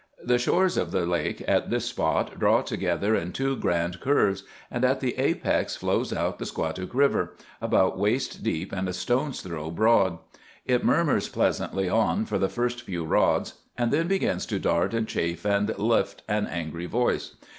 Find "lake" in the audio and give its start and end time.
1.05-1.43